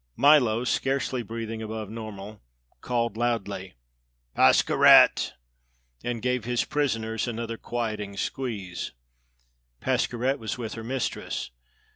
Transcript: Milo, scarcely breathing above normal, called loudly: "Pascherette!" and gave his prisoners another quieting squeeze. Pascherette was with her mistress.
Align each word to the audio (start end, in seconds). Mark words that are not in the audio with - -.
Milo, 0.17 0.63
scarcely 0.63 1.21
breathing 1.21 1.61
above 1.61 1.91
normal, 1.91 2.41
called 2.81 3.17
loudly: 3.17 3.75
"Pascherette!" 4.35 5.33
and 6.03 6.23
gave 6.23 6.43
his 6.43 6.65
prisoners 6.65 7.27
another 7.27 7.55
quieting 7.57 8.17
squeeze. 8.17 8.93
Pascherette 9.79 10.39
was 10.39 10.57
with 10.57 10.73
her 10.73 10.83
mistress. 10.83 11.51